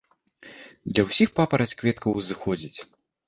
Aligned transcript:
Для 0.93 1.03
ўсіх 1.09 1.29
папараць-кветка 1.39 2.07
ўзыходзіць. 2.17 2.79